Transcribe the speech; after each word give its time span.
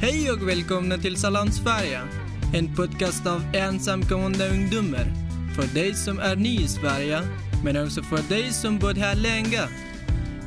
Hej 0.00 0.30
och 0.32 0.48
välkomna 0.48 0.98
till 0.98 1.16
Salam 1.16 1.50
Sverige. 1.50 2.00
En 2.54 2.74
podcast 2.74 3.26
av 3.26 3.42
ensamkommande 3.54 4.48
ungdomar. 4.48 5.12
För 5.54 5.74
dig 5.74 5.94
som 5.94 6.18
är 6.18 6.36
ny 6.36 6.60
i 6.60 6.68
Sverige, 6.68 7.20
men 7.64 7.84
också 7.84 8.02
för 8.02 8.28
dig 8.28 8.52
som 8.52 8.78
bott 8.78 8.96
här 8.96 9.14
länge. 9.14 9.60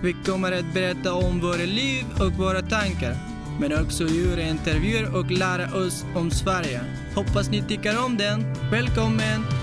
Vi 0.04 0.16
kommer 0.26 0.52
att 0.52 0.74
berätta 0.74 1.14
om 1.14 1.40
våra 1.40 1.66
liv 1.66 2.06
och 2.20 2.34
våra 2.34 2.62
tankar. 2.62 3.16
Men 3.60 3.84
också 3.84 4.04
göra 4.04 4.42
intervjuer 4.42 5.16
och 5.16 5.32
lära 5.32 5.76
oss 5.76 6.06
om 6.16 6.32
Sverige. 6.32 6.82
Hoppas 7.16 7.50
ni 7.50 7.62
tycker 7.62 8.06
om 8.06 8.18
den. 8.18 8.46
Välkommen! 8.72 9.59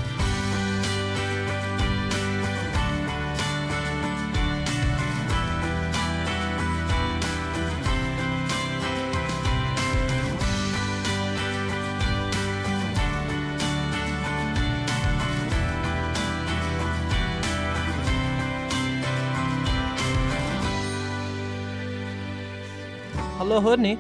Hallå 23.47 23.61
hörni! 23.61 23.99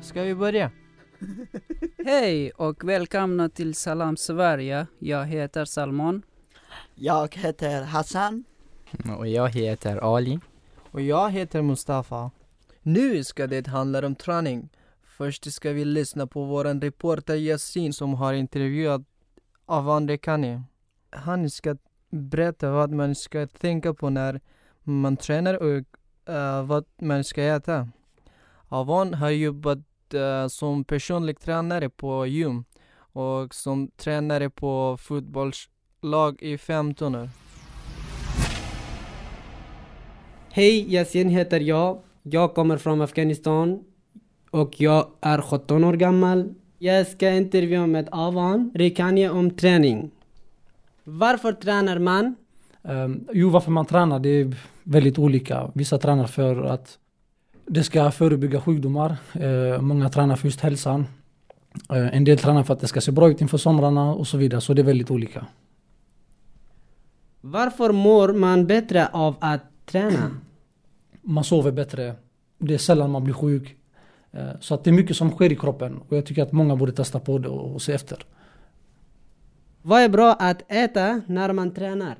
Ska 0.00 0.22
vi 0.22 0.34
börja? 0.34 0.70
Hej 2.04 2.50
och 2.50 2.84
välkomna 2.84 3.48
till 3.48 3.74
Salam 3.74 4.16
Sverige. 4.16 4.86
Jag 4.98 5.26
heter 5.26 5.64
Salman. 5.64 6.22
Jag 6.94 7.34
heter 7.34 7.82
Hassan. 7.82 8.44
Och 9.18 9.28
jag 9.28 9.48
heter 9.48 10.16
Ali. 10.16 10.40
Och 10.90 11.00
jag 11.00 11.30
heter 11.30 11.62
Mustafa. 11.62 12.30
Nu 12.82 13.24
ska 13.24 13.46
det 13.46 13.66
handla 13.66 14.06
om 14.06 14.14
träning. 14.14 14.68
Först 15.02 15.52
ska 15.52 15.72
vi 15.72 15.84
lyssna 15.84 16.26
på 16.26 16.44
vår 16.44 16.80
reporter 16.80 17.34
Yasin 17.36 17.92
som 17.92 18.14
har 18.14 18.32
intervjuat 18.32 19.02
Avan 19.66 20.08
Rekani. 20.08 20.62
Han 21.10 21.50
ska 21.50 21.76
berätta 22.10 22.70
vad 22.70 22.90
man 22.90 23.14
ska 23.14 23.46
tänka 23.46 23.94
på 23.94 24.10
när 24.10 24.40
man 24.82 25.16
tränar 25.16 25.54
och 25.54 25.84
uh, 26.28 26.62
vad 26.62 26.84
man 27.00 27.24
ska 27.24 27.42
äta. 27.42 27.88
Avan 28.68 29.14
har 29.14 29.30
jobbat 29.30 29.78
uh, 30.14 30.48
som 30.48 30.84
personlig 30.84 31.40
tränare 31.40 31.88
på 31.88 32.26
gym 32.26 32.64
och 32.96 33.54
som 33.54 33.88
tränare 33.96 34.50
på 34.50 34.96
fotbollslag 35.00 36.42
i 36.42 36.58
15 36.58 37.14
år. 37.14 37.28
Hej, 40.50 40.94
Yasin 40.94 41.28
heter 41.28 41.60
jag. 41.60 41.98
Jag 42.22 42.54
kommer 42.54 42.76
från 42.76 43.00
Afghanistan 43.00 43.84
och 44.50 44.80
jag 44.80 45.06
är 45.20 45.40
17 45.40 45.84
år 45.84 45.92
gammal. 45.92 46.54
Jag 46.78 47.06
ska 47.06 47.30
intervjua 47.30 47.86
med 47.86 48.08
Avan 48.12 48.70
Rekani 48.74 49.28
om 49.28 49.50
träning. 49.50 50.10
Varför 51.04 51.52
tränar 51.52 51.98
man? 51.98 52.34
Um, 52.82 53.28
jo, 53.32 53.50
varför 53.50 53.70
man 53.70 53.86
tränar 53.86 54.18
det 54.18 54.28
är 54.28 54.56
väldigt 54.84 55.18
olika. 55.18 55.70
Vissa 55.74 55.98
tränar 55.98 56.26
för 56.26 56.62
att 56.64 56.98
det 57.66 57.84
ska 57.84 58.10
förebygga 58.10 58.60
sjukdomar. 58.60 59.16
Uh, 59.40 59.80
många 59.80 60.08
tränar 60.08 60.36
för 60.36 60.46
just 60.46 60.60
hälsan. 60.60 61.06
Uh, 61.92 62.16
en 62.16 62.24
del 62.24 62.38
tränar 62.38 62.62
för 62.62 62.74
att 62.74 62.80
det 62.80 62.88
ska 62.88 63.00
se 63.00 63.12
bra 63.12 63.30
ut 63.30 63.40
inför 63.40 63.58
somrarna 63.58 64.14
och 64.14 64.26
så 64.26 64.36
vidare. 64.36 64.60
Så 64.60 64.74
det 64.74 64.82
är 64.82 64.86
väldigt 64.86 65.10
olika. 65.10 65.46
Varför 67.40 67.92
mår 67.92 68.32
man 68.32 68.66
bättre 68.66 69.08
av 69.12 69.36
att 69.40 69.62
träna? 69.86 70.30
Man 71.26 71.44
sover 71.44 71.72
bättre. 71.72 72.14
Det 72.58 72.74
är 72.74 72.78
sällan 72.78 73.10
man 73.10 73.24
blir 73.24 73.34
sjuk. 73.34 73.76
Uh, 74.34 74.40
så 74.60 74.74
att 74.74 74.84
det 74.84 74.90
är 74.90 74.92
mycket 74.92 75.16
som 75.16 75.30
sker 75.30 75.52
i 75.52 75.56
kroppen. 75.56 76.00
Och 76.08 76.16
jag 76.16 76.26
tycker 76.26 76.42
att 76.42 76.52
många 76.52 76.76
borde 76.76 76.92
testa 76.92 77.20
på 77.20 77.38
det 77.38 77.48
och, 77.48 77.74
och 77.74 77.82
se 77.82 77.92
efter. 77.92 78.24
Vad 79.82 80.02
är 80.02 80.08
bra 80.08 80.32
att 80.32 80.62
äta 80.68 81.20
när 81.26 81.52
man 81.52 81.74
tränar? 81.74 82.16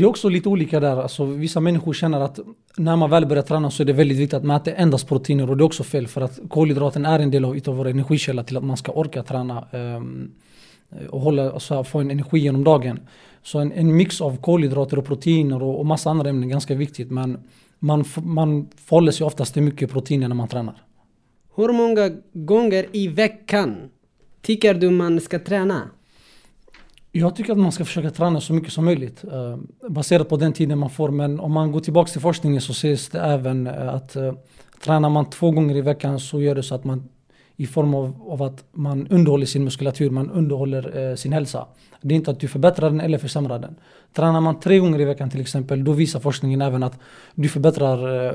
Det 0.00 0.04
är 0.04 0.08
också 0.08 0.28
lite 0.28 0.48
olika 0.48 0.80
där. 0.80 0.96
Alltså, 0.96 1.24
vissa 1.24 1.60
människor 1.60 1.92
känner 1.92 2.20
att 2.20 2.38
när 2.76 2.96
man 2.96 3.10
väl 3.10 3.26
börjar 3.26 3.42
träna 3.42 3.70
så 3.70 3.82
är 3.82 3.84
det 3.84 3.92
väldigt 3.92 4.18
viktigt 4.18 4.34
att 4.34 4.44
man 4.44 4.56
äter 4.56 4.74
endast 4.76 5.08
proteiner 5.08 5.50
och 5.50 5.56
det 5.56 5.62
är 5.62 5.66
också 5.66 5.82
fel 5.84 6.08
för 6.08 6.20
att 6.20 6.40
kolhydraten 6.48 7.06
är 7.06 7.18
en 7.18 7.30
del 7.30 7.44
av 7.44 7.56
utav 7.56 7.76
vår 7.76 7.88
energikälla 7.88 8.44
till 8.44 8.56
att 8.56 8.64
man 8.64 8.76
ska 8.76 8.92
orka 8.92 9.22
träna 9.22 9.66
um, 9.72 10.32
och 11.10 11.20
hålla, 11.20 11.52
alltså, 11.52 11.84
få 11.84 11.98
en 11.98 12.10
energi 12.10 12.38
genom 12.38 12.64
dagen. 12.64 13.00
Så 13.42 13.58
en, 13.58 13.72
en 13.72 13.96
mix 13.96 14.20
av 14.20 14.36
kolhydrater 14.36 14.98
och 14.98 15.04
proteiner 15.04 15.62
och, 15.62 15.78
och 15.78 15.86
massa 15.86 16.10
andra 16.10 16.30
ämnen 16.30 16.44
är 16.44 16.48
ganska 16.48 16.74
viktigt 16.74 17.10
men 17.10 17.38
man, 17.78 18.04
man 18.22 18.68
förhåller 18.76 19.12
sig 19.12 19.26
oftast 19.26 19.54
till 19.54 19.62
mycket 19.62 19.90
proteiner 19.90 20.28
när 20.28 20.36
man 20.36 20.48
tränar. 20.48 20.82
Hur 21.56 21.72
många 21.72 22.10
gånger 22.32 22.86
i 22.92 23.08
veckan 23.08 23.76
tycker 24.42 24.74
du 24.74 24.90
man 24.90 25.20
ska 25.20 25.38
träna? 25.38 25.90
Jag 27.12 27.36
tycker 27.36 27.52
att 27.52 27.58
man 27.58 27.72
ska 27.72 27.84
försöka 27.84 28.10
träna 28.10 28.40
så 28.40 28.52
mycket 28.52 28.72
som 28.72 28.84
möjligt 28.84 29.24
eh, 29.24 29.58
baserat 29.88 30.28
på 30.28 30.36
den 30.36 30.52
tiden 30.52 30.78
man 30.78 30.90
får. 30.90 31.10
Men 31.10 31.40
om 31.40 31.52
man 31.52 31.72
går 31.72 31.80
tillbaka 31.80 32.10
till 32.12 32.20
forskningen 32.20 32.60
så 32.60 32.72
ses 32.72 33.08
det 33.08 33.20
även 33.20 33.66
eh, 33.66 33.94
att 33.94 34.16
eh, 34.16 34.32
tränar 34.84 35.10
man 35.10 35.30
två 35.30 35.50
gånger 35.50 35.76
i 35.76 35.80
veckan 35.80 36.20
så 36.20 36.40
gör 36.40 36.54
det 36.54 36.62
så 36.62 36.74
att 36.74 36.84
man 36.84 37.08
i 37.60 37.66
form 37.66 37.94
av, 37.94 38.22
av 38.28 38.42
att 38.42 38.64
man 38.72 39.06
underhåller 39.06 39.46
sin 39.46 39.64
muskulatur, 39.64 40.10
man 40.10 40.30
underhåller 40.30 41.10
eh, 41.10 41.14
sin 41.14 41.32
hälsa. 41.32 41.66
Det 42.00 42.14
är 42.14 42.16
inte 42.16 42.30
att 42.30 42.40
du 42.40 42.48
förbättrar 42.48 42.90
den 42.90 43.00
eller 43.00 43.18
försämrar 43.18 43.58
den. 43.58 43.76
Tränar 44.12 44.40
man 44.40 44.60
tre 44.60 44.78
gånger 44.78 45.00
i 45.00 45.04
veckan 45.04 45.30
till 45.30 45.40
exempel, 45.40 45.84
då 45.84 45.92
visar 45.92 46.20
forskningen 46.20 46.62
även 46.62 46.82
att 46.82 46.98
du 47.34 47.48
förbättrar 47.48 48.26
eh, 48.26 48.34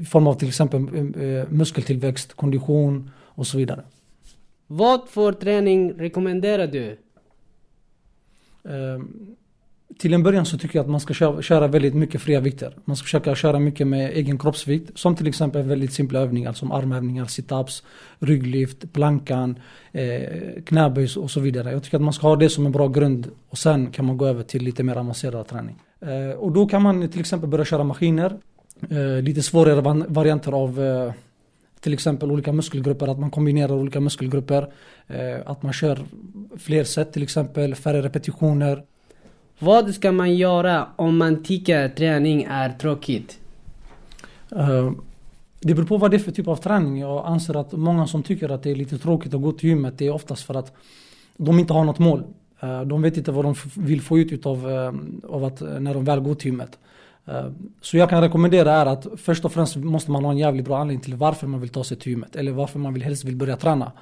i 0.00 0.04
form 0.04 0.26
av 0.26 0.34
till 0.34 0.48
exempel 0.48 0.88
eh, 0.94 1.24
eh 1.24 1.48
muskeltillväxt, 1.48 2.34
kondition 2.34 3.10
och 3.20 3.46
så 3.46 3.58
vidare. 3.58 3.82
Vad 4.66 5.08
för 5.08 5.32
träning 5.32 5.92
rekommenderar 5.92 6.66
du? 6.66 6.98
Ehm, 8.64 9.36
till 9.98 10.14
en 10.14 10.22
början 10.22 10.46
så 10.46 10.58
tycker 10.58 10.78
jag 10.78 10.84
att 10.84 10.90
man 10.90 11.00
ska 11.00 11.14
köra, 11.14 11.42
köra, 11.42 11.66
väldigt 11.66 11.94
mycket 11.94 12.22
fria 12.22 12.40
vikter. 12.40 12.76
Man 12.84 12.96
ska 12.96 13.04
försöka 13.04 13.34
köra 13.34 13.58
mycket 13.58 13.86
med 13.86 14.10
egen 14.10 14.38
kroppsvikt. 14.38 14.98
Som 14.98 15.16
till 15.16 15.26
exempel 15.26 15.62
väldigt 15.62 15.92
simpla 15.92 16.20
övningar 16.20 16.52
som 16.52 16.72
armhävningar, 16.72 17.24
situps, 17.24 17.82
rygglyft, 18.18 18.92
plankan, 18.92 19.58
eh, 19.92 20.62
knäböj 20.66 21.08
och 21.16 21.30
så 21.30 21.40
vidare. 21.40 21.72
Jag 21.72 21.82
tycker 21.82 21.96
att 21.96 22.02
man 22.02 22.12
ska 22.12 22.28
ha 22.28 22.36
det 22.36 22.48
som 22.48 22.66
en 22.66 22.72
bra 22.72 22.88
grund 22.88 23.30
och 23.48 23.58
sen 23.58 23.90
kan 23.90 24.04
man 24.04 24.16
gå 24.16 24.26
över 24.26 24.42
till 24.42 24.62
lite 24.62 24.82
mer 24.82 24.96
avancerad 24.96 25.48
träning. 25.48 25.76
Eh, 26.00 26.38
och 26.38 26.52
då 26.52 26.66
kan 26.66 26.82
man 26.82 27.08
till 27.08 27.20
exempel 27.20 27.48
börja 27.48 27.64
köra 27.64 27.84
maskiner. 27.84 28.36
Eh, 28.90 29.22
lite 29.22 29.42
svårare 29.42 30.04
varianter 30.08 30.52
av 30.52 30.82
eh, 30.82 31.12
till 31.80 31.92
exempel 31.92 32.30
olika 32.30 32.52
muskelgrupper, 32.52 33.08
att 33.08 33.18
man 33.18 33.30
kombinerar 33.30 33.72
olika 33.72 34.00
muskelgrupper. 34.00 34.72
Eh, 35.08 35.38
att 35.46 35.62
man 35.62 35.72
kör 35.72 35.98
fler 36.58 36.84
set 36.84 37.12
till 37.12 37.22
exempel, 37.22 37.74
färre 37.74 38.02
repetitioner. 38.02 38.82
Vad 39.58 39.94
ska 39.94 40.12
man 40.12 40.34
göra 40.34 40.88
om 40.96 41.16
man 41.16 41.42
tycker 41.42 41.88
träning 41.88 42.46
är 42.50 42.70
tråkigt? 42.70 43.38
Uh, 44.56 44.92
det 45.60 45.74
beror 45.74 45.86
på 45.86 45.96
vad 45.96 46.10
det 46.10 46.16
är 46.16 46.18
för 46.18 46.32
typ 46.32 46.48
av 46.48 46.56
träning. 46.56 46.98
Jag 46.98 47.26
anser 47.26 47.60
att 47.60 47.72
många 47.72 48.06
som 48.06 48.22
tycker 48.22 48.48
att 48.48 48.62
det 48.62 48.70
är 48.70 48.74
lite 48.74 48.98
tråkigt 48.98 49.34
att 49.34 49.42
gå 49.42 49.52
till 49.52 49.68
gymmet, 49.68 49.98
det 49.98 50.06
är 50.06 50.10
oftast 50.10 50.42
för 50.42 50.54
att 50.54 50.72
de 51.36 51.58
inte 51.58 51.72
har 51.72 51.84
något 51.84 51.98
mål. 51.98 52.22
Uh, 52.64 52.82
de 52.82 53.02
vet 53.02 53.16
inte 53.16 53.32
vad 53.32 53.44
de 53.44 53.54
vill 53.76 54.00
få 54.00 54.18
ut 54.18 54.32
utav, 54.32 54.66
av 55.28 55.44
att, 55.44 55.60
när 55.60 55.94
de 55.94 56.04
väl 56.04 56.20
går 56.20 56.34
till 56.34 56.46
gymmet. 56.46 56.78
Eh, 57.26 57.46
så 57.80 57.96
jag 57.96 58.10
kan 58.10 58.22
rekommendera 58.22 58.72
är 58.72 58.86
att 58.86 59.06
först 59.16 59.44
och 59.44 59.52
främst 59.52 59.76
måste 59.76 60.10
man 60.10 60.24
ha 60.24 60.32
en 60.32 60.38
jävligt 60.38 60.64
bra 60.64 60.78
anledning 60.78 61.04
till 61.04 61.14
varför 61.14 61.46
man 61.46 61.60
vill 61.60 61.70
ta 61.70 61.84
sig 61.84 61.96
till 61.96 62.12
gymmet. 62.12 62.36
Eller 62.36 62.52
varför 62.52 62.78
man 62.78 62.94
vill 62.94 63.02
helst 63.02 63.24
vill 63.24 63.36
börja 63.36 63.56
träna. 63.56 63.92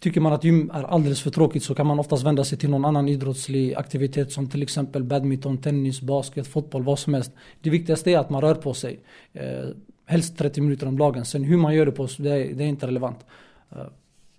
Tycker 0.00 0.20
man 0.20 0.32
att 0.32 0.44
gym 0.44 0.70
är 0.74 0.82
alldeles 0.82 1.22
för 1.22 1.30
tråkigt 1.30 1.62
så 1.62 1.74
kan 1.74 1.86
man 1.86 1.98
oftast 1.98 2.24
vända 2.24 2.44
sig 2.44 2.58
till 2.58 2.70
någon 2.70 2.84
annan 2.84 3.08
idrottslig 3.08 3.74
aktivitet 3.74 4.32
som 4.32 4.48
till 4.48 4.62
exempel 4.62 5.04
badminton, 5.04 5.58
tennis, 5.58 6.00
basket, 6.00 6.46
fotboll, 6.46 6.82
vad 6.82 6.98
som 6.98 7.14
helst. 7.14 7.32
Det 7.60 7.70
viktigaste 7.70 8.10
är 8.10 8.18
att 8.18 8.30
man 8.30 8.40
rör 8.40 8.54
på 8.54 8.74
sig. 8.74 9.00
Eh, 9.32 9.68
helst 10.06 10.38
30 10.38 10.60
minuter 10.60 10.86
om 10.86 10.98
dagen. 10.98 11.24
Sen 11.24 11.44
hur 11.44 11.56
man 11.56 11.74
gör 11.74 11.86
det 11.86 11.92
på, 11.92 12.08
det 12.18 12.30
är, 12.30 12.54
det 12.54 12.64
är 12.64 12.68
inte 12.68 12.86
relevant. 12.86 13.26
Eh, 13.70 13.86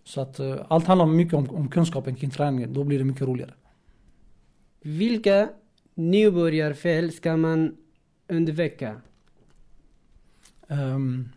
så 0.03 0.21
att 0.21 0.39
eh, 0.39 0.55
allt 0.67 0.87
handlar 0.87 1.05
mycket 1.05 1.33
om, 1.33 1.49
om 1.49 1.67
kunskapen 1.67 2.15
kring 2.15 2.29
träningen. 2.29 2.73
Då 2.73 2.83
blir 2.83 2.97
det 2.97 3.05
mycket 3.05 3.27
roligare. 3.27 3.53
Vilka 4.81 5.49
nybörjarfel 5.95 7.11
ska 7.11 7.37
man 7.37 7.75
undvika? 8.29 8.95
Um, 10.67 10.79
ehm, 10.79 11.29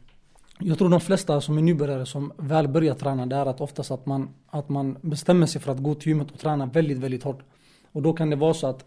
jag 0.58 0.78
tror 0.78 0.88
de 0.88 1.00
flesta 1.00 1.40
som 1.40 1.58
är 1.58 1.62
nybörjare 1.62 2.06
som 2.06 2.32
väl 2.36 2.68
börjar 2.68 2.94
träna 2.94 3.26
det 3.26 3.36
är 3.36 3.46
att 3.46 3.60
oftast 3.60 3.90
att 3.90 4.06
man, 4.06 4.28
att 4.50 4.68
man 4.68 4.98
bestämmer 5.00 5.46
sig 5.46 5.60
för 5.60 5.72
att 5.72 5.78
gå 5.78 5.94
till 5.94 6.08
gymmet 6.08 6.30
och 6.30 6.38
träna 6.38 6.66
väldigt, 6.66 6.98
väldigt 6.98 7.22
hårt. 7.22 7.42
Och 7.92 8.02
då 8.02 8.12
kan 8.12 8.30
det 8.30 8.36
vara 8.36 8.54
så 8.54 8.66
att 8.66 8.84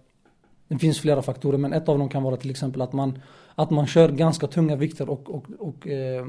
det 0.67 0.77
finns 0.77 0.99
flera 0.99 1.21
faktorer 1.21 1.57
men 1.57 1.73
ett 1.73 1.89
av 1.89 1.99
dem 1.99 2.09
kan 2.09 2.23
vara 2.23 2.37
till 2.37 2.49
exempel 2.49 2.81
att 2.81 2.93
man, 2.93 3.19
att 3.55 3.69
man 3.69 3.87
kör 3.87 4.09
ganska 4.09 4.47
tunga 4.47 4.75
vikter 4.75 5.09
och, 5.09 5.29
och, 5.29 5.45
och 5.59 5.87
eh, 5.87 6.25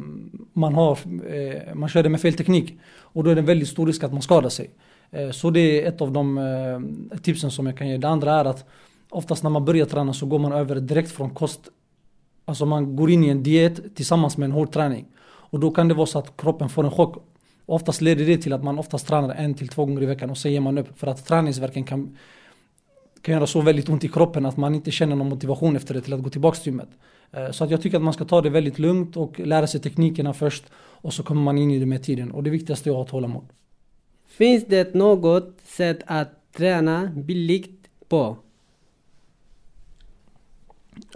man, 0.52 0.74
har, 0.74 0.98
eh, 1.26 1.74
man 1.74 1.88
kör 1.88 2.02
det 2.02 2.08
med 2.08 2.20
fel 2.20 2.34
teknik. 2.34 2.78
Och 2.98 3.24
då 3.24 3.30
är 3.30 3.34
det 3.34 3.40
en 3.40 3.46
väldigt 3.46 3.68
stor 3.68 3.86
risk 3.86 4.04
att 4.04 4.12
man 4.12 4.22
skadar 4.22 4.48
sig. 4.48 4.70
Eh, 5.10 5.30
så 5.30 5.50
det 5.50 5.60
är 5.60 5.88
ett 5.88 6.00
av 6.00 6.12
de 6.12 6.38
eh, 6.38 7.18
tipsen 7.18 7.50
som 7.50 7.66
jag 7.66 7.78
kan 7.78 7.88
ge. 7.88 7.96
Det 7.96 8.08
andra 8.08 8.32
är 8.32 8.44
att 8.44 8.68
oftast 9.10 9.42
när 9.42 9.50
man 9.50 9.64
börjar 9.64 9.86
träna 9.86 10.12
så 10.12 10.26
går 10.26 10.38
man 10.38 10.52
över 10.52 10.74
direkt 10.80 11.10
från 11.10 11.30
kost 11.30 11.70
Alltså 12.48 12.66
man 12.66 12.96
går 12.96 13.10
in 13.10 13.24
i 13.24 13.28
en 13.28 13.42
diet 13.42 13.96
tillsammans 13.96 14.36
med 14.36 14.46
en 14.46 14.52
hård 14.52 14.72
träning. 14.72 15.06
Och 15.24 15.60
då 15.60 15.70
kan 15.70 15.88
det 15.88 15.94
vara 15.94 16.06
så 16.06 16.18
att 16.18 16.36
kroppen 16.36 16.68
får 16.68 16.84
en 16.84 16.90
chock. 16.90 17.16
Oftast 17.66 18.00
leder 18.00 18.26
det 18.26 18.38
till 18.38 18.52
att 18.52 18.64
man 18.64 18.78
oftast 18.78 19.06
tränar 19.06 19.34
en 19.34 19.54
till 19.54 19.68
två 19.68 19.84
gånger 19.84 20.02
i 20.02 20.06
veckan 20.06 20.30
och 20.30 20.38
sen 20.38 20.52
ger 20.52 20.60
man 20.60 20.78
upp. 20.78 20.98
För 20.98 21.06
att 21.06 21.26
träningsverken 21.26 21.84
kan, 21.84 22.16
kan 23.20 23.34
göra 23.34 23.46
så 23.46 23.60
väldigt 23.60 23.88
ont 23.88 24.04
i 24.04 24.08
kroppen 24.08 24.46
att 24.46 24.56
man 24.56 24.74
inte 24.74 24.90
känner 24.90 25.16
någon 25.16 25.28
motivation 25.28 25.76
efter 25.76 25.94
det 25.94 26.00
till 26.00 26.12
att 26.12 26.22
gå 26.22 26.30
tillbaka 26.30 26.56
till 26.56 26.72
gymmet. 26.72 26.88
Eh, 27.32 27.50
så 27.50 27.64
att 27.64 27.70
jag 27.70 27.82
tycker 27.82 27.96
att 27.96 28.02
man 28.02 28.12
ska 28.12 28.24
ta 28.24 28.40
det 28.40 28.50
väldigt 28.50 28.78
lugnt 28.78 29.16
och 29.16 29.40
lära 29.40 29.66
sig 29.66 29.80
teknikerna 29.80 30.32
först. 30.32 30.64
Och 30.76 31.12
så 31.12 31.22
kommer 31.22 31.42
man 31.42 31.58
in 31.58 31.70
i 31.70 31.78
det 31.78 31.86
med 31.86 32.02
tiden. 32.02 32.30
Och 32.30 32.42
det 32.42 32.50
viktigaste 32.50 32.90
är 32.90 32.92
att 32.92 32.96
ha 32.96 33.04
tålamod. 33.04 33.44
Finns 34.26 34.66
det 34.66 34.94
något 34.94 35.60
sätt 35.64 35.98
att 36.06 36.52
träna 36.52 37.06
billigt 37.14 37.88
på? 38.08 38.36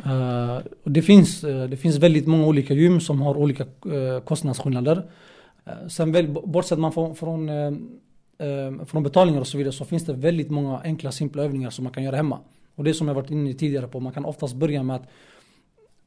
Eh, 0.04 0.58
det, 0.84 1.02
finns, 1.02 1.44
eh, 1.44 1.68
det 1.68 1.76
finns 1.76 1.96
väldigt 1.96 2.26
många 2.26 2.46
olika 2.46 2.74
gym 2.74 3.00
som 3.00 3.20
har 3.20 3.36
olika 3.36 3.64
uh, 3.86 4.20
kostnadsskillnader. 4.20 5.10
Sen 5.88 6.12
väl, 6.12 6.28
bortsett 6.28 6.78
man 6.78 6.92
från, 6.92 7.16
från, 7.16 7.50
från 8.86 9.02
betalningar 9.02 9.40
och 9.40 9.46
så 9.46 9.58
vidare 9.58 9.72
så 9.72 9.84
finns 9.84 10.04
det 10.04 10.12
väldigt 10.12 10.50
många 10.50 10.80
enkla 10.84 11.12
simpla 11.12 11.42
övningar 11.42 11.70
som 11.70 11.84
man 11.84 11.92
kan 11.92 12.02
göra 12.02 12.16
hemma. 12.16 12.38
Och 12.74 12.84
det 12.84 12.94
som 12.94 13.08
jag 13.08 13.14
varit 13.14 13.30
inne 13.30 13.52
tidigare 13.52 13.88
på, 13.88 14.00
man 14.00 14.12
kan 14.12 14.24
oftast 14.24 14.54
börja 14.54 14.82
med 14.82 14.96
att 14.96 15.08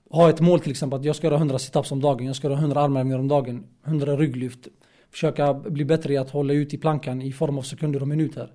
ha 0.09 0.29
ett 0.29 0.41
mål 0.41 0.59
till 0.59 0.71
exempel 0.71 1.00
att 1.00 1.06
jag 1.06 1.15
ska 1.15 1.27
göra 1.27 1.38
100 1.38 1.59
situps 1.59 1.91
om 1.91 2.01
dagen, 2.01 2.27
jag 2.27 2.36
ska 2.36 2.47
göra 2.47 2.59
100 2.59 2.81
armhävningar 2.81 3.19
om 3.19 3.27
dagen, 3.27 3.63
100 3.86 4.18
rygglyft. 4.18 4.68
Försöka 5.12 5.53
bli 5.53 5.86
bättre 5.86 6.13
i 6.13 6.18
att 6.18 6.29
hålla 6.29 6.53
ut 6.53 6.74
i 6.74 6.77
plankan 6.77 7.21
i 7.21 7.31
form 7.31 7.57
av 7.57 7.62
sekunder 7.62 8.01
och 8.01 8.07
minuter. 8.07 8.51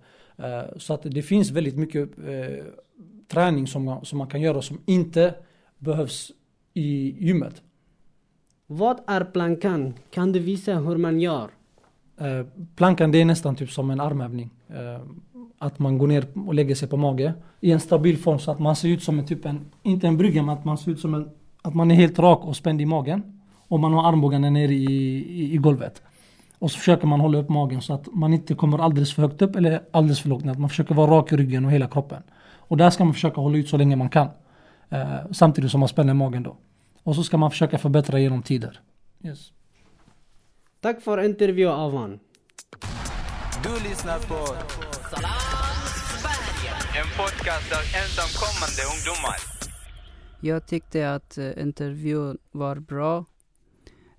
Så 0.77 0.95
att 0.95 1.03
det 1.03 1.23
finns 1.23 1.51
väldigt 1.51 1.77
mycket 1.77 2.09
träning 3.29 3.67
som 3.67 3.85
man, 3.85 4.05
som 4.05 4.19
man 4.19 4.27
kan 4.27 4.41
göra 4.41 4.63
som 4.63 4.79
inte 4.87 5.35
behövs 5.79 6.33
i 6.75 7.17
gymmet. 7.27 7.63
Vad 8.67 9.01
är 9.07 9.25
plankan? 9.25 9.95
Kan 10.11 10.33
du 10.33 10.39
visa 10.39 10.75
hur 10.75 10.97
man 10.97 11.21
gör? 11.21 11.51
Eh, 12.21 12.47
plankan 12.77 13.13
det 13.13 13.21
är 13.21 13.25
nästan 13.25 13.57
typ 13.57 13.71
som 13.71 13.91
en 13.91 14.01
armhävning. 14.01 14.51
Eh, 14.69 15.01
att 15.59 15.79
man 15.79 15.99
går 15.99 16.07
ner 16.07 16.27
och 16.47 16.55
lägger 16.55 16.75
sig 16.75 16.89
på 16.89 16.97
mage 16.97 17.35
i 17.61 17.73
en 17.73 17.81
stabil 17.81 18.19
form 18.19 18.39
så 18.39 18.51
att 18.51 18.59
man 18.59 18.77
ser 18.77 18.89
ut 18.89 19.03
som 19.03 19.19
en 19.19 19.27
typ 19.27 19.47
en, 19.47 19.61
inte 19.83 20.07
en 20.07 20.17
brygga 20.17 20.43
men 20.43 20.59
att 20.59 20.65
man 20.65 20.79
ser 20.79 20.91
ut 20.91 21.01
som 21.01 21.15
en, 21.15 21.31
att 21.63 21.75
man 21.75 21.91
är 21.91 21.95
helt 21.95 22.19
rak 22.19 22.45
och 22.45 22.57
spänd 22.57 22.81
i 22.81 22.87
magen. 22.87 23.41
Och 23.69 23.81
man 23.81 23.93
har 23.93 24.09
armbågarna 24.09 24.51
nere 24.51 24.73
i, 24.73 24.85
i, 24.85 25.55
i 25.55 25.57
golvet. 25.57 26.03
Och 26.59 26.71
så 26.71 26.79
försöker 26.79 27.07
man 27.07 27.21
hålla 27.21 27.39
upp 27.39 27.49
magen 27.49 27.83
så 27.83 27.93
att 27.93 28.15
man 28.15 28.35
inte 28.35 28.55
kommer 28.55 28.79
alldeles 28.79 29.15
för 29.15 29.23
högt 29.23 29.43
upp 29.43 29.57
eller 29.57 29.83
alldeles 29.91 30.21
för 30.21 30.29
lågt 30.29 30.45
ner. 30.45 30.53
Att 30.53 30.59
man 30.59 30.71
försöker 30.71 30.95
vara 30.95 31.11
rak 31.11 31.33
i 31.33 31.37
ryggen 31.37 31.65
och 31.65 31.71
hela 31.71 31.89
kroppen. 31.89 32.23
Och 32.69 32.77
där 32.77 32.91
ska 32.91 33.05
man 33.05 33.15
försöka 33.15 33.41
hålla 33.41 33.59
ut 33.59 33.69
så 33.69 33.77
länge 33.77 33.97
man 33.97 34.09
kan. 34.09 34.29
Eh, 34.89 35.17
samtidigt 35.33 35.71
som 35.71 35.81
man 35.81 35.89
spänner 35.89 36.15
magen 36.15 36.43
då. 36.43 36.57
Och 37.03 37.15
så 37.15 37.23
ska 37.23 37.37
man 37.37 37.51
försöka 37.51 37.79
förbättra 37.79 38.19
genom 38.19 38.43
tider. 38.43 38.81
Yes. 39.25 39.53
Tack 40.81 41.01
för 41.01 41.25
intervju 41.25 41.69
Avan. 41.69 42.21
Du 43.63 43.89
lyssnar 43.89 44.19
på 44.19 44.55
En 46.99 47.09
podcast 47.17 47.73
av 47.73 47.85
ensamkommande 48.03 48.83
ungdomar. 48.95 49.39
Jag 50.41 50.67
tyckte 50.67 51.15
att 51.15 51.39
eh, 51.39 51.63
intervjun 51.63 52.39
var 52.51 52.77
bra. 52.77 53.25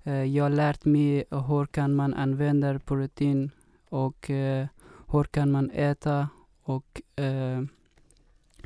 Eh, 0.04 0.24
jag 0.24 0.52
lärt 0.52 0.84
mig 0.84 1.24
hur 1.30 1.66
kan 1.66 1.94
man 1.94 2.14
använda 2.14 2.78
protein 2.78 3.50
och 3.88 4.30
eh, 4.30 4.66
hur 5.12 5.24
kan 5.24 5.50
man 5.50 5.70
äta 5.70 6.28
och 6.62 7.02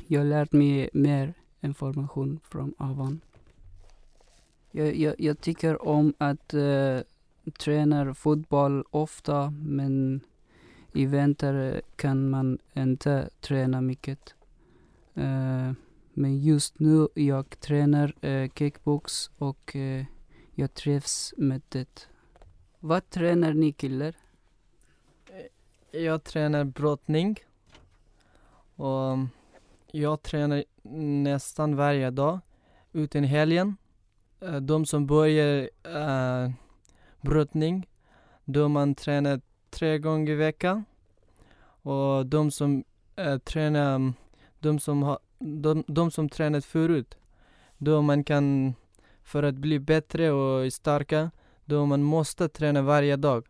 jag 0.07 0.25
lärt 0.25 0.51
mig 0.51 0.89
mer 0.93 1.33
information 1.61 2.39
från 2.43 2.73
Avan. 2.77 3.21
Jag, 4.71 4.95
jag, 4.95 5.15
jag 5.17 5.41
tycker 5.41 5.87
om 5.87 6.13
att 6.17 6.53
eh, 6.53 6.99
träna 7.59 8.13
fotboll 8.13 8.83
ofta 8.89 9.49
men 9.49 10.21
i 10.93 11.05
vinter 11.05 11.81
kan 11.95 12.29
man 12.29 12.57
inte 12.73 13.29
träna 13.41 13.81
mycket. 13.81 14.35
Eh, 15.13 15.71
men 16.13 16.39
just 16.39 16.79
nu 16.79 17.07
jag 17.13 17.59
tränar 17.59 18.25
eh, 18.25 18.49
kickbox 18.49 19.31
och 19.37 19.75
eh, 19.75 20.05
jag 20.55 20.73
trivs 20.73 21.33
med 21.37 21.61
det. 21.69 22.07
Vad 22.79 23.09
tränar 23.09 23.53
ni 23.53 23.71
killar? 23.71 24.15
Eh, 25.91 26.01
jag 26.01 26.23
tränar 26.23 26.63
brottning. 26.63 27.39
Och 28.75 29.17
jag 29.95 30.21
tränar 30.21 30.63
nästan 31.23 31.75
varje 31.75 32.11
dag. 32.11 32.39
Utan 32.93 33.23
helgen. 33.23 33.77
Eh, 34.41 34.55
De 34.55 34.85
som 34.85 35.07
börjar 35.07 35.69
uh, 35.87 36.51
brottning, 37.21 37.87
då 38.45 38.67
man 38.67 38.95
tränar 38.95 39.41
tre 39.69 39.97
gånger 39.97 40.31
i 40.31 40.35
veckan. 40.35 40.85
Och 41.81 42.25
de 42.25 42.51
som 42.51 42.83
eh, 43.15 43.37
tränar, 43.37 44.13
de 44.59 44.79
som, 44.79 45.03
har, 45.03 45.19
de, 45.39 45.83
de 45.87 46.11
som 46.11 46.29
tränat 46.29 46.65
förut, 46.65 47.17
då 47.77 48.01
man 48.01 48.23
kan, 48.23 48.73
för 49.23 49.43
att 49.43 49.55
bli 49.55 49.79
bättre 49.79 50.31
och 50.31 50.73
starka, 50.73 51.31
då 51.65 51.85
man 51.85 52.03
måste 52.03 52.49
träna 52.49 52.81
varje 52.81 53.15
dag. 53.15 53.47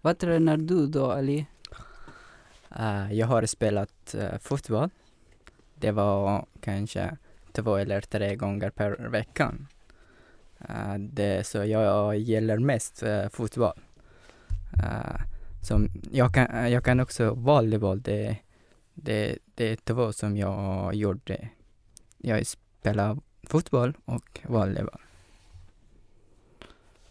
Vad 0.00 0.18
tränar 0.18 0.56
du 0.56 0.86
då 0.86 1.10
Ali? 1.10 1.46
Eh, 2.76 3.12
jag 3.12 3.26
har 3.26 3.46
spelat 3.46 4.14
eh, 4.14 4.38
fotboll. 4.38 4.90
Det 5.82 5.92
var 5.92 6.46
kanske 6.60 7.16
två 7.52 7.76
eller 7.76 8.00
tre 8.00 8.36
gånger 8.36 8.70
per 8.70 9.08
vecka. 9.08 9.54
Eh, 10.58 10.94
det, 10.98 11.46
så 11.46 11.64
jag 11.64 12.18
gillar 12.18 12.58
mest 12.58 13.02
eh, 13.02 13.28
fotboll. 13.28 13.80
Eh, 14.82 15.20
som 15.62 15.88
jag, 16.12 16.34
kan, 16.34 16.70
jag 16.70 16.84
kan 16.84 17.00
också 17.00 17.34
volleyboll. 17.34 18.02
Det, 18.02 18.36
det, 18.94 19.38
det 19.54 19.64
är 19.64 19.76
två 19.76 20.12
som 20.12 20.36
jag 20.36 20.94
gjorde. 20.94 21.48
Jag 22.18 22.46
spelar 22.46 23.18
fotboll 23.42 23.96
och 24.04 24.40
volleyboll. 24.44 25.00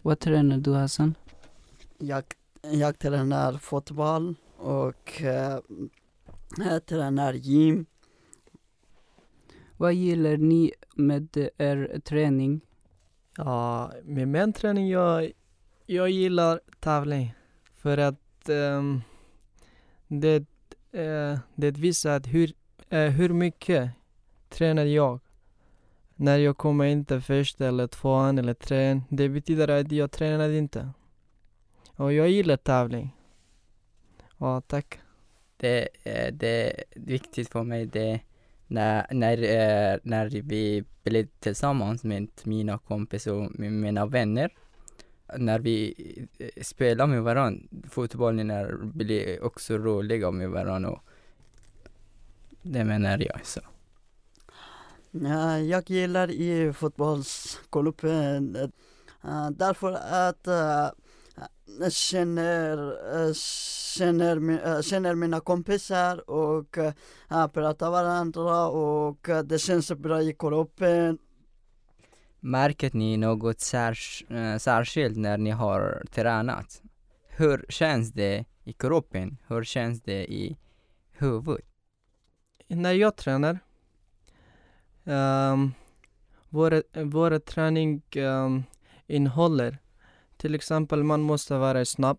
Vad 0.02 0.18
tränar 0.18 0.58
du 0.58 0.74
Hassan? 0.74 1.14
Jag, 1.98 2.24
jag 2.62 2.98
tränar 2.98 3.52
fotboll 3.52 4.34
och 4.56 5.22
jag 6.56 6.86
tränar 6.86 7.32
gym. 7.32 7.86
Vad 9.82 9.94
gillar 9.94 10.36
ni 10.36 10.72
med 10.94 11.36
er 11.58 12.00
träning? 12.04 12.60
Ja, 13.36 13.92
med 14.04 14.28
min 14.28 14.52
träning, 14.52 14.88
jag, 14.88 15.32
jag 15.86 16.10
gillar 16.10 16.60
tävling. 16.80 17.34
För 17.74 17.98
att 17.98 18.48
ehm, 18.48 19.02
det, 20.08 20.46
eh, 20.92 21.38
det 21.54 21.70
visar 21.70 22.16
att 22.16 22.26
hur, 22.26 22.52
eh, 22.88 23.10
hur 23.10 23.28
mycket 23.28 23.90
tränar 24.48 24.84
jag. 24.84 25.20
När 26.14 26.38
jag 26.38 26.56
kommer 26.56 26.84
inte 26.84 27.20
först 27.20 27.60
eller 27.60 27.86
tvåan 27.86 28.38
eller 28.38 28.54
trean, 28.54 29.02
det 29.08 29.28
betyder 29.28 29.68
att 29.68 29.92
jag 29.92 30.10
tränar 30.10 30.50
inte. 30.50 30.90
Och 31.96 32.12
jag 32.12 32.28
gillar 32.28 32.56
tävling. 32.56 33.16
Ja, 34.38 34.60
tack. 34.60 35.00
Det, 35.56 35.88
det 36.32 36.70
är 36.70 36.84
viktigt 36.94 37.48
för 37.48 37.62
mig 37.62 37.86
det 37.86 38.20
när, 38.72 39.06
när, 39.10 39.42
eh, 39.42 39.98
när 40.02 40.26
vi 40.26 40.84
blir 41.02 41.28
tillsammans 41.40 42.04
med 42.04 42.28
mina 42.44 42.78
kompisar 42.78 43.32
och 43.32 43.58
med 43.58 43.72
mina 43.72 44.06
vänner. 44.06 44.50
När 45.36 45.58
vi 45.58 45.94
eh, 46.38 46.62
spelar 46.62 47.06
med 47.06 47.22
varandra, 47.22 47.62
fotbollen 47.90 48.50
är, 48.50 48.76
blir 48.76 49.44
också 49.44 49.78
roliga 49.78 50.30
med 50.30 50.50
varandra. 50.50 50.90
Och 50.90 51.02
det 52.62 52.84
menar 52.84 53.18
jag 53.18 53.46
så. 53.46 53.60
Ja, 55.10 55.58
jag 55.58 55.90
gillar 55.90 56.30
i 56.30 56.72
fotbollsklubben 56.72 58.56
eh, 59.24 59.50
därför 59.50 59.92
att 59.92 60.46
eh, 60.46 60.90
känner, 61.90 62.76
eh, 63.26 63.32
känner, 63.96 64.66
eh, 64.66 64.82
känner 64.82 65.14
mina 65.14 65.40
kompisar 65.40 66.30
och 66.30 66.78
uh, 66.78 67.46
pratar 67.46 67.90
varandra 67.90 68.68
och 68.68 69.28
eh, 69.28 69.42
det 69.42 69.58
känns 69.58 69.92
bra 69.92 70.22
i 70.22 70.32
kroppen. 70.38 71.18
Märker 72.40 72.90
ni 72.92 73.16
något 73.16 73.60
särs, 73.60 74.24
eh, 74.30 74.58
särskilt 74.58 75.16
när 75.16 75.38
ni 75.38 75.50
har 75.50 76.04
tränat? 76.10 76.82
Hur 77.28 77.66
känns 77.68 78.12
det 78.12 78.44
i 78.64 78.72
kroppen? 78.72 79.38
Hur 79.46 79.64
känns 79.64 80.02
det 80.02 80.32
i 80.32 80.56
huvudet? 81.12 81.66
När 82.68 82.92
jag 82.92 83.16
tränar, 83.16 83.58
um, 85.04 85.74
våra, 86.48 86.82
våra 87.04 87.40
träning 87.40 88.02
ehm, 88.10 88.62
innehåller 89.06 89.78
till 90.42 90.54
exempel 90.54 91.04
man 91.04 91.20
måste 91.20 91.58
vara 91.58 91.84
snabb, 91.84 92.18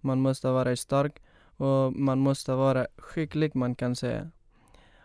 man 0.00 0.20
måste 0.20 0.50
vara 0.50 0.76
stark 0.76 1.22
och 1.56 1.92
man 1.92 2.18
måste 2.18 2.54
vara 2.54 2.86
skicklig 2.96 3.56
man 3.56 3.74
kan 3.74 3.96
säga. 3.96 4.30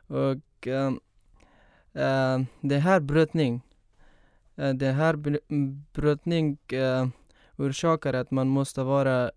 Och 0.07 0.67
äh, 0.67 0.93
äh, 1.93 2.41
det 2.61 2.77
här 2.77 2.99
brottning, 2.99 3.61
äh, 4.55 4.73
det 4.73 4.91
här 4.91 5.15
br- 5.15 5.83
brytning 5.93 6.57
eh, 6.71 7.07
orsakar 7.57 8.13
att 8.13 8.31
man 8.31 8.47
måste 8.47 8.83
vara 8.83 9.31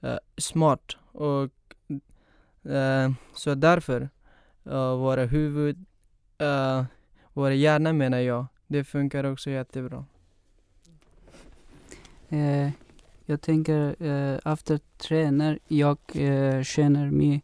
eh, 0.00 0.18
smart 0.36 0.96
och 1.12 1.52
eh, 2.70 3.10
så 3.34 3.54
därför 3.54 4.08
äh, 4.64 4.96
våra 4.96 5.24
huvud, 5.24 5.84
uh, 6.42 6.84
våra 7.32 7.54
hjärna 7.54 7.92
menar 7.92 8.18
jag, 8.18 8.46
det 8.66 8.84
funkar 8.84 9.24
också 9.24 9.50
jättebra. 9.50 10.04
Eh, 12.28 12.70
jag 13.24 13.40
tänker 13.40 14.02
eh, 14.02 14.52
efter 14.52 14.80
tränar 14.96 15.58
jag 15.68 15.98
eh, 16.14 16.62
känner 16.62 17.10
mig 17.10 17.42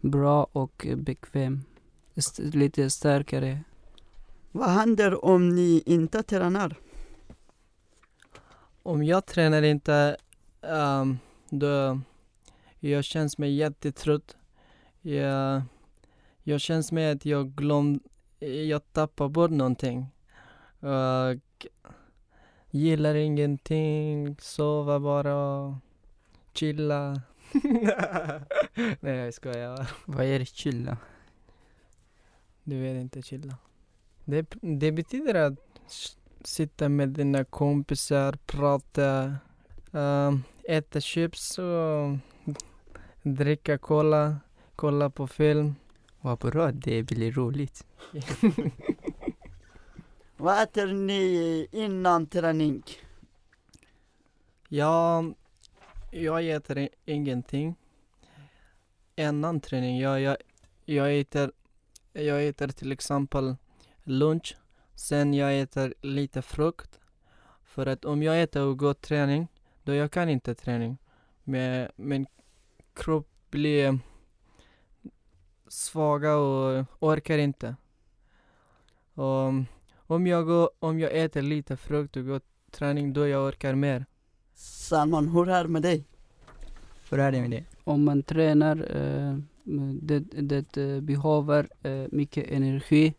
bra 0.00 0.46
och 0.52 0.86
bekväm. 0.96 1.64
St- 2.16 2.42
lite 2.42 2.90
starkare. 2.90 3.60
Vad 4.52 4.68
händer 4.70 5.24
om 5.24 5.48
ni 5.48 5.82
inte 5.86 6.22
tränar? 6.22 6.76
Om 8.82 9.04
jag 9.04 9.26
tränar 9.26 9.62
inte, 9.62 10.16
um, 10.60 11.18
då 11.50 12.00
jag 12.80 13.04
känns 13.04 13.38
mig 13.38 13.54
jättetrött. 13.54 14.36
Jag, 15.00 15.62
jag 16.42 16.60
känns 16.60 16.92
med 16.92 17.12
att 17.16 17.24
jag 17.26 17.50
glöm, 17.50 18.00
jag 18.68 18.92
tappar 18.92 19.28
bort 19.28 19.50
någonting. 19.50 20.06
Och 20.80 21.66
gillar 22.74 23.14
ingenting, 23.14 24.36
sova 24.40 25.00
bara, 25.00 25.80
chilla. 26.54 27.22
Nej 29.00 29.16
jag 29.16 29.34
skojar. 29.34 29.90
Vad 30.04 30.26
är 30.26 30.44
chilla? 30.44 30.96
Du 32.64 32.80
vet 32.80 32.96
inte 32.96 33.22
chilla. 33.22 33.56
Det, 34.24 34.54
det 34.60 34.92
betyder 34.92 35.34
att 35.34 35.54
sitta 36.44 36.88
med 36.88 37.08
dina 37.08 37.44
kompisar, 37.44 38.38
prata, 38.46 39.36
um, 39.90 40.42
äta 40.68 41.00
chips 41.00 41.58
och 41.58 42.16
dricka 43.22 43.78
cola, 43.78 44.36
kolla 44.76 45.10
på 45.10 45.26
film. 45.26 45.74
Vad 46.20 46.38
bra, 46.38 46.72
det 46.72 47.02
blir 47.02 47.32
roligt. 47.32 47.86
Vad 50.36 50.62
äter 50.62 50.86
ni 50.86 51.66
innan 51.72 52.26
träning? 52.26 52.82
Jag, 54.68 55.34
jag 56.10 56.48
äter 56.48 56.88
ingenting. 57.04 57.74
Innan 59.16 59.60
träning, 59.60 59.98
jag, 59.98 60.20
jag, 60.20 60.36
jag, 60.84 61.20
äter, 61.20 61.52
jag 62.12 62.46
äter 62.48 62.68
till 62.68 62.92
exempel 62.92 63.56
lunch. 64.02 64.56
Sen 64.94 65.34
jag 65.34 65.60
äter 65.60 65.94
lite 66.00 66.42
frukt. 66.42 66.98
För 67.64 67.86
att 67.86 68.04
om 68.04 68.22
jag 68.22 68.42
äter 68.42 68.62
och 68.62 68.78
går 68.78 68.94
träning, 68.94 69.48
då 69.82 69.94
jag 69.94 70.10
kan 70.10 70.28
inte 70.28 70.54
träning. 70.54 70.98
Men 71.44 71.88
min 71.96 72.26
kropp 72.94 73.28
blir 73.50 73.98
svaga 75.68 76.36
och 76.36 76.86
orkar 76.98 77.38
inte. 77.38 77.76
Och 79.14 79.52
om 80.06 80.26
jag, 80.26 80.46
går, 80.46 80.70
om 80.78 81.00
jag 81.00 81.12
äter 81.12 81.42
lite 81.42 81.76
frukt 81.76 82.16
och 82.16 82.26
går 82.26 82.40
träning, 82.70 83.12
då 83.12 83.26
jag 83.26 83.48
orkar 83.48 83.74
mer. 83.74 84.06
Salman, 84.54 85.28
hur 85.28 85.48
är 85.48 85.62
det 85.62 85.70
med 85.70 85.82
dig? 85.82 86.04
Hur 87.10 87.18
är 87.18 87.32
det 87.32 87.40
med 87.40 87.50
det? 87.50 87.64
Om 87.84 88.04
man 88.04 88.22
tränar, 88.22 88.76
eh, 88.96 89.38
det, 90.00 90.18
det 90.20 90.76
eh, 90.76 91.00
behöver 91.00 91.68
eh, 91.82 92.06
mycket 92.12 92.50
energi 92.50 93.14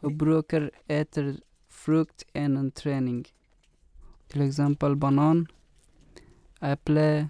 och 0.00 0.12
brukar 0.12 0.70
äta 0.86 1.34
frukt 1.68 2.24
innan 2.32 2.70
träning. 2.70 3.24
Till 4.28 4.48
exempel 4.48 4.96
banan, 4.96 5.46
äpple 6.60 7.28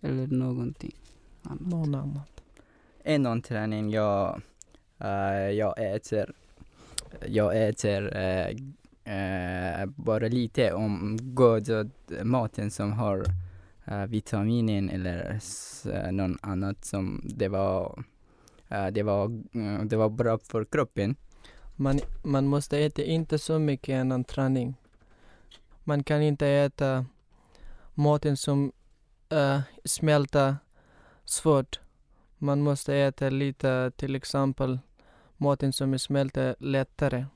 eller 0.00 0.26
någonting 0.26 0.94
annat. 1.42 1.60
Någon 1.60 1.94
annat. 1.94 2.42
Innan 3.04 3.42
träning, 3.42 3.90
jag, 3.90 4.42
eh, 4.98 5.50
jag 5.50 5.94
äter, 5.94 6.32
jag 7.26 7.68
äter 7.68 8.16
eh, 8.16 8.48
eh, 9.04 9.86
bara 9.86 10.28
lite 10.28 10.72
om 10.72 11.18
god 11.22 11.90
maten 12.22 12.70
som 12.70 12.92
har 12.92 13.24
uh, 13.88 14.04
vitaminen 14.06 14.90
eller 14.90 15.30
s- 15.36 15.86
eh, 15.86 16.12
någon 16.12 16.38
annat 16.42 16.84
som 16.84 17.22
det 17.24 17.48
var, 17.48 18.04
eh, 18.68 18.86
det 18.86 19.02
var, 19.02 19.24
eh, 19.54 19.84
det 19.84 19.96
var 19.96 20.08
bra 20.08 20.38
för 20.38 20.64
kroppen. 20.64 21.16
Man, 21.76 22.00
man 22.22 22.46
måste 22.46 22.78
äta 22.78 23.02
inte 23.02 23.38
så 23.38 23.58
mycket 23.58 23.88
innan 24.00 24.24
träning. 24.24 24.74
Man 25.84 26.04
kan 26.04 26.22
inte 26.22 26.46
äta 26.48 27.06
maten 27.94 28.36
som 28.36 28.72
uh, 29.32 29.60
smälter 29.84 30.56
svårt. 31.24 31.80
Man 32.38 32.60
måste 32.62 32.94
äta 32.96 33.30
lite, 33.30 33.92
till 33.96 34.14
exempel 34.14 34.78
maten 35.36 35.72
som 35.72 35.98
smälter 35.98 36.56
lättare. 36.58 37.26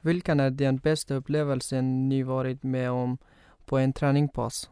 Vilken 0.00 0.40
är 0.40 0.50
den 0.50 0.76
bästa 0.76 1.14
upplevelsen 1.14 2.08
ni 2.08 2.22
varit 2.22 2.62
med 2.62 2.90
om 2.90 3.18
på 3.64 3.78
en 3.78 3.92
träningspass? 3.92 4.70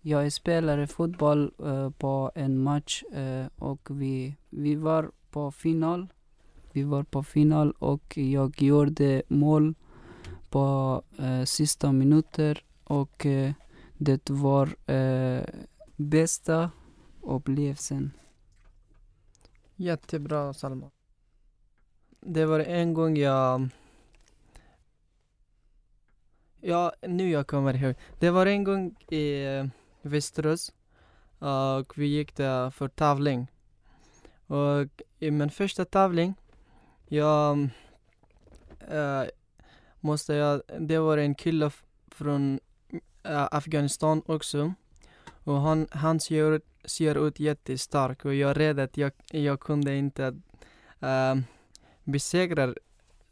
Jag 0.00 0.32
spelade 0.32 0.86
fotboll 0.86 1.52
eh, 1.64 1.90
på 1.90 2.30
en 2.34 2.62
match 2.62 3.02
eh, 3.02 3.46
och 3.56 3.88
vi, 3.90 4.36
vi 4.50 4.74
var 4.74 5.10
på 5.30 5.52
final. 5.52 6.06
Vi 6.72 6.82
var 6.82 7.02
på 7.02 7.22
final 7.22 7.72
och 7.78 8.18
jag 8.18 8.62
gjorde 8.62 9.22
mål 9.28 9.74
på 10.50 11.02
eh, 11.18 11.44
sista 11.44 11.92
minuter 11.92 12.64
och 12.84 13.26
eh, 13.26 13.52
det 13.98 14.30
var 14.30 14.90
eh, 14.90 15.44
bästa 15.96 16.70
upplevelsen. 17.22 18.10
Jättebra 19.76 20.52
Salma. 20.52 20.90
Det 22.20 22.46
var 22.46 22.60
en 22.60 22.94
gång 22.94 23.16
jag... 23.16 23.68
Ja, 26.60 26.92
nu 27.02 27.30
jag 27.30 27.46
kommer 27.46 27.74
ihåg. 27.74 27.94
Det 28.18 28.30
var 28.30 28.46
en 28.46 28.64
gång 28.64 28.96
i 29.10 29.44
Västerås 30.02 30.72
och 31.38 31.98
vi 31.98 32.06
gick 32.06 32.36
där 32.36 32.70
för 32.70 32.88
tävling. 32.88 33.46
Och 34.46 35.02
i 35.18 35.30
min 35.30 35.50
första 35.50 35.84
tävling, 35.84 36.34
jag 37.06 37.68
Äh, 38.88 39.24
måste 40.00 40.34
jag, 40.34 40.62
det 40.80 40.98
var 40.98 41.18
en 41.18 41.34
kille 41.34 41.70
från 42.10 42.60
äh, 43.22 43.48
Afghanistan 43.50 44.22
också. 44.26 44.74
Och 45.44 45.60
han, 45.60 45.88
hans 45.90 46.24
ser, 46.24 46.60
ser 46.86 47.26
ut 47.26 47.40
jättestark 47.40 48.24
och 48.24 48.34
jag 48.34 48.50
är 48.50 48.54
rädd 48.54 48.80
att 48.80 48.96
jag, 48.96 49.12
jag 49.30 49.60
kunde 49.60 49.96
inte 49.96 50.26
uh, 51.02 51.42
besegra 52.04 52.74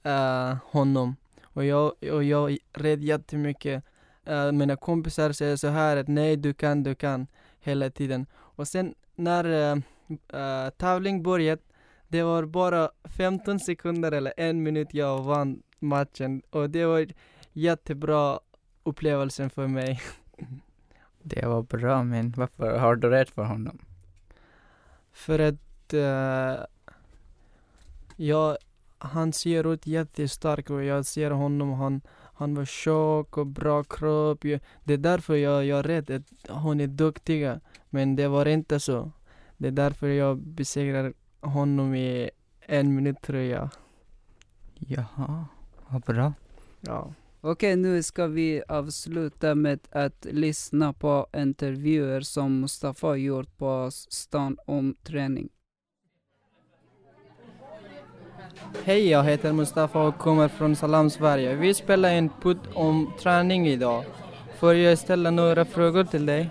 uh, 0.06 0.56
honom. 0.64 1.16
Och 1.42 1.64
jag, 1.64 1.92
och 2.12 2.25
jag 2.25 2.50
är 2.50 2.58
rädd 2.73 3.02
jättemycket. 3.02 3.84
Uh, 4.30 4.52
mina 4.52 4.76
kompisar 4.76 5.32
säger 5.32 5.56
så 5.56 5.68
här 5.68 5.96
att 5.96 6.08
nej 6.08 6.37
du 6.37 6.54
kan, 6.54 6.82
du 6.82 6.94
kan 6.94 7.26
hela 7.61 7.90
tiden. 7.90 8.26
Och 8.34 8.68
sen 8.68 8.94
när 9.14 9.46
uh, 9.46 9.82
uh, 10.11 10.70
tävling 10.70 11.23
började, 11.23 11.62
det 12.08 12.23
var 12.23 12.44
bara 12.44 12.90
15 13.04 13.61
sekunder 13.61 14.12
eller 14.12 14.34
en 14.37 14.62
minut 14.62 14.94
jag 14.94 15.23
vann 15.23 15.62
matchen. 15.78 16.42
Och 16.50 16.70
det 16.70 16.87
var 16.87 17.06
jättebra 17.52 18.40
upplevelse 18.82 19.49
för 19.49 19.66
mig. 19.66 20.00
Det 21.26 21.46
var 21.46 21.62
bra, 21.62 22.02
men 22.02 22.34
varför 22.36 22.78
har 22.78 22.96
du 22.96 23.10
rätt 23.10 23.30
för 23.30 23.44
honom? 23.44 23.78
För 25.12 25.38
att 25.38 25.92
eh, 25.94 26.64
jag, 28.16 28.56
han 28.98 29.32
ser 29.32 29.72
ut 29.72 29.86
jättestark 29.86 30.70
och 30.70 30.84
jag 30.84 31.06
ser 31.06 31.30
honom, 31.30 31.72
han, 31.72 32.00
han 32.34 32.54
var 32.54 32.64
tjock 32.64 33.38
och 33.38 33.46
bra 33.46 33.84
kropp. 33.84 34.44
Jag- 34.44 34.60
Det 34.84 34.94
är 34.94 34.98
därför 34.98 35.34
jag, 35.34 35.64
jag 35.64 35.78
är 35.78 35.82
rädd 35.82 36.10
att 36.10 36.50
hon 36.56 36.80
är 36.80 36.86
duktig. 36.86 37.50
Men 37.90 38.16
det 38.16 38.28
var 38.28 38.46
inte 38.46 38.80
så. 38.80 39.10
Det 39.56 39.68
är 39.68 39.72
därför 39.72 40.08
jag 40.08 40.38
besegrar 40.38 41.12
honom 41.40 41.94
i 41.94 42.30
en 42.60 42.94
minut 42.94 43.22
tror 43.22 43.38
jag. 43.40 43.68
Jaha, 44.74 45.46
vad 45.88 46.00
bra. 46.02 46.32
Ja. 46.80 47.12
Okej, 47.46 47.76
nu 47.76 48.02
ska 48.02 48.26
vi 48.26 48.62
avsluta 48.68 49.54
med 49.54 49.78
att 49.90 50.24
lyssna 50.30 50.92
på 50.92 51.26
intervjuer 51.36 52.20
som 52.20 52.60
Mustafa 52.60 53.16
gjort 53.16 53.58
på 53.58 53.88
stan 53.90 54.56
om 54.66 54.94
träning. 55.02 55.48
Hej, 58.84 59.08
jag 59.08 59.24
heter 59.24 59.52
Mustafa 59.52 60.02
och 60.02 60.18
kommer 60.18 60.48
från 60.48 60.76
Salam, 60.76 61.10
Sverige. 61.10 61.54
Vi 61.54 61.74
spelar 61.74 62.10
en 62.10 62.30
putt 62.42 62.62
om 62.74 63.12
träning 63.20 63.68
idag. 63.68 64.04
Får 64.58 64.74
jag 64.74 64.98
ställa 64.98 65.30
några 65.30 65.64
frågor 65.64 66.04
till 66.04 66.26
dig? 66.26 66.50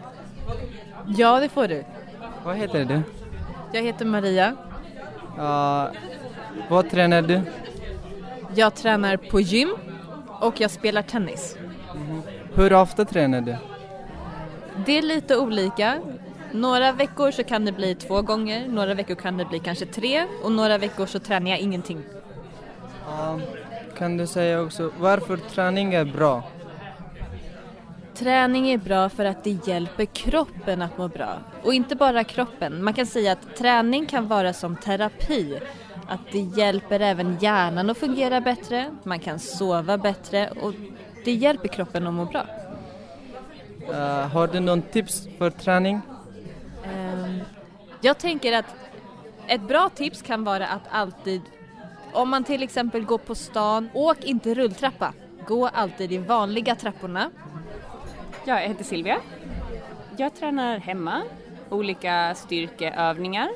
Ja, 1.18 1.40
det 1.40 1.50
får 1.50 1.68
du. 1.68 1.84
Vad 2.46 2.56
heter 2.56 2.86
du? 2.86 3.02
Jag 3.74 3.84
heter 3.84 4.06
Maria. 4.06 4.56
Uh, 5.38 5.92
vad 6.70 6.90
tränar 6.90 7.22
du? 7.22 7.42
Jag 8.56 8.76
tränar 8.76 9.18
på 9.18 9.40
gym 9.40 9.70
och 10.44 10.62
jag 10.62 10.72
spelar 10.72 11.02
tennis. 11.02 11.58
Hur 12.56 12.74
ofta 12.74 13.06
tränar 13.06 13.42
du? 13.42 13.56
Det 14.86 14.98
är 14.98 15.02
lite 15.02 15.38
olika. 15.38 16.00
Några 16.52 16.92
veckor 16.92 17.32
så 17.32 17.44
kan 17.44 17.66
det 17.66 17.72
bli 17.72 17.96
två 17.96 18.22
gånger, 18.22 18.68
några 18.68 18.94
veckor 18.94 19.16
kan 19.16 19.38
det 19.38 19.46
bli 19.46 19.60
kanske 19.60 19.86
tre 19.86 20.26
och 20.44 20.52
några 20.52 20.78
veckor 20.78 21.06
så 21.06 21.20
tränar 21.20 21.52
jag 21.52 21.60
ingenting. 21.60 22.04
Ja, 23.08 23.40
kan 23.98 24.18
du 24.18 24.28
säga 24.28 24.62
också 24.62 24.92
varför 25.00 25.38
träning 25.38 25.94
är 25.94 26.06
bra? 26.06 26.44
Träning 28.16 28.70
är 28.70 28.78
bra 28.78 29.10
för 29.10 29.26
att 29.26 29.44
det 29.44 29.68
hjälper 29.68 30.06
kroppen 30.06 30.82
att 30.82 30.98
må 30.98 31.08
bra. 31.08 31.38
Och 31.64 31.74
inte 31.74 31.96
bara 31.96 32.24
kroppen. 32.24 32.84
Man 32.84 32.94
kan 32.94 33.06
säga 33.06 33.32
att 33.32 33.56
träning 33.58 34.06
kan 34.06 34.28
vara 34.28 34.54
som 34.54 34.76
terapi. 34.76 35.60
Att 36.08 36.32
det 36.32 36.40
hjälper 36.40 37.00
även 37.00 37.38
hjärnan 37.42 37.90
att 37.90 37.98
fungera 37.98 38.42
bättre, 38.42 38.92
man 39.04 39.20
kan 39.20 39.40
sova 39.40 39.98
bättre 39.98 40.50
och 40.50 40.74
det 41.26 41.34
hjälper 41.34 41.68
kroppen 41.68 42.08
att 42.08 42.14
må 42.14 42.26
bra. 42.26 42.46
Eh, 43.90 44.28
har 44.28 44.48
du 44.48 44.60
någon 44.60 44.82
tips 44.82 45.28
för 45.38 45.50
träning? 45.50 46.02
Ehm, 46.86 47.40
jag 48.02 48.18
tänker 48.18 48.54
att 48.54 48.76
ett 49.48 49.62
bra 49.62 49.90
tips 49.90 50.22
kan 50.22 50.44
vara 50.44 50.68
att 50.68 50.82
alltid, 50.90 51.42
om 52.14 52.30
man 52.30 52.44
till 52.44 52.64
exempel 52.64 53.06
går 53.06 53.18
på 53.18 53.36
stan, 53.36 53.90
åk 53.94 54.24
inte 54.24 54.54
rulltrappa. 54.54 55.14
Gå 55.48 55.68
alltid 55.68 56.12
i 56.12 56.18
vanliga 56.18 56.76
trapporna. 56.76 57.32
Ja, 58.46 58.62
jag 58.62 58.68
heter 58.68 58.84
Silvia. 58.84 59.18
Jag 60.18 60.36
tränar 60.36 60.78
hemma, 60.78 61.22
olika 61.70 62.36
styrkeövningar. 62.36 63.50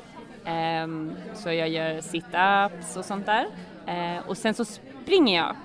Ehm, 0.48 1.12
så 1.34 1.52
jag 1.52 1.68
gör 1.68 2.00
sit-ups 2.00 2.96
och 2.96 3.04
sånt 3.04 3.26
där. 3.26 3.46
Ehm, 3.86 4.22
och 4.26 4.36
sen 4.36 4.54
så 4.54 4.64
springer 4.64 5.36
jag. 5.36 5.56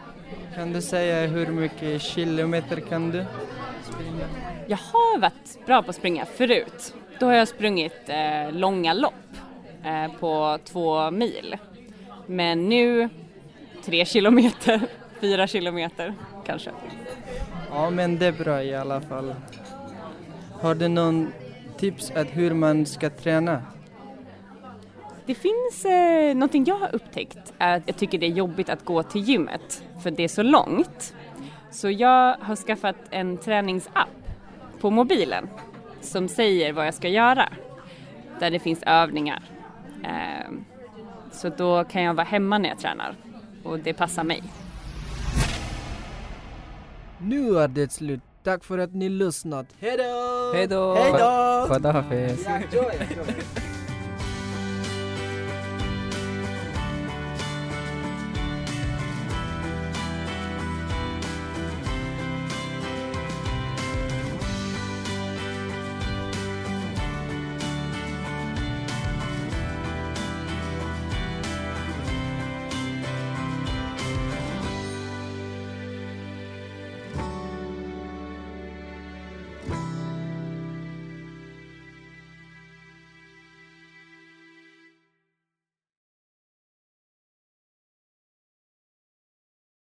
Kan 0.55 0.73
du 0.73 0.81
säga 0.81 1.27
hur 1.27 1.47
mycket 1.47 2.01
kilometer 2.01 2.79
kan 2.79 3.11
du 3.11 3.25
springa? 3.83 4.25
Jag 4.67 4.77
har 4.77 5.19
varit 5.19 5.65
bra 5.65 5.83
på 5.83 5.89
att 5.89 5.95
springa 5.95 6.25
förut. 6.25 6.93
Då 7.19 7.25
har 7.25 7.33
jag 7.33 7.47
sprungit 7.47 8.09
eh, 8.09 8.51
långa 8.51 8.93
lopp 8.93 9.13
eh, 9.83 10.11
på 10.19 10.57
två 10.65 11.11
mil. 11.11 11.57
Men 12.27 12.69
nu 12.69 13.09
tre 13.85 14.05
kilometer, 14.13 14.81
fyra 15.21 15.47
kilometer 15.47 16.13
kanske. 16.45 16.71
Ja, 17.69 17.89
men 17.89 18.19
det 18.19 18.25
är 18.25 18.31
bra 18.31 18.63
i 18.63 18.75
alla 18.75 19.01
fall. 19.01 19.35
Har 20.61 20.75
du 20.75 20.87
någon 20.87 21.33
tips 21.77 22.11
att 22.11 22.27
hur 22.27 22.53
man 22.53 22.85
ska 22.85 23.09
träna? 23.09 23.61
Det 25.25 25.35
finns 25.35 25.85
eh, 25.85 26.35
någonting 26.35 26.65
jag 26.65 26.77
har 26.77 26.95
upptäckt 26.95 27.53
är 27.57 27.77
att 27.77 27.83
jag 27.85 27.97
tycker 27.97 28.17
det 28.17 28.25
är 28.25 28.31
jobbigt 28.31 28.69
att 28.69 28.85
gå 28.85 29.03
till 29.03 29.21
gymmet 29.21 29.83
för 30.03 30.11
det 30.11 30.23
är 30.23 30.27
så 30.27 30.43
långt. 30.43 31.15
Så 31.71 31.89
jag 31.89 32.37
har 32.37 32.55
skaffat 32.55 32.95
en 33.09 33.37
träningsapp 33.37 34.07
på 34.79 34.89
mobilen 34.89 35.49
som 36.01 36.27
säger 36.27 36.73
vad 36.73 36.87
jag 36.87 36.93
ska 36.93 37.07
göra. 37.07 37.49
Där 38.39 38.51
det 38.51 38.59
finns 38.59 38.83
övningar. 38.83 39.43
Eh, 40.03 40.51
så 41.31 41.49
då 41.49 41.83
kan 41.83 42.03
jag 42.03 42.13
vara 42.13 42.27
hemma 42.27 42.57
när 42.57 42.69
jag 42.69 42.79
tränar 42.79 43.15
och 43.63 43.79
det 43.79 43.93
passar 43.93 44.23
mig. 44.23 44.43
Nu 47.17 47.59
är 47.59 47.67
det 47.67 47.91
slut. 47.91 48.21
Tack 48.43 48.63
för 48.63 48.77
att 48.77 48.93
ni 48.93 49.09
lyssnat. 49.09 49.65
Hejdå! 49.79 50.03
Hej 50.53 50.67
då! 50.67 50.95
Hejdå! 50.95 51.67
Khuda 51.67 51.91
hafiz. 51.91 52.47
Enjoy, 52.47 52.91
enjoy. 52.99 53.72